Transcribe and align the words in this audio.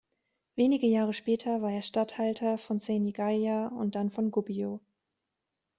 Wenige 0.55 0.87
Jahre 0.87 1.13
später 1.13 1.61
war 1.61 1.71
er 1.71 1.83
Statthalter 1.83 2.57
von 2.57 2.79
Senigallia 2.79 3.67
und 3.67 3.93
dann 3.93 4.09
von 4.09 4.31
Gubbio. 4.31 4.81